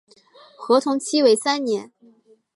[0.57, 1.91] 合同期为三年。